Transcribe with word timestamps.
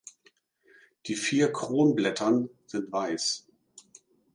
Die 1.05 1.13
vier 1.13 1.51
Kronblättern 1.53 2.49
sind 2.65 2.91
weiß. 2.91 3.45